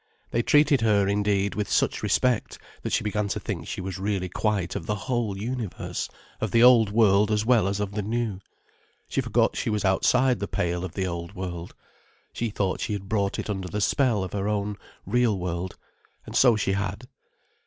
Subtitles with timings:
[0.31, 4.29] They treated her, indeed, with such respect, that she began to think she was really
[4.29, 8.39] quite of the whole universe, of the old world as well as of the new.
[9.07, 11.75] She forgot she was outside the pale of the old world.
[12.33, 14.75] She thought she had brought it under the spell of her own,
[15.05, 15.77] real world.
[16.25, 17.07] And so she had.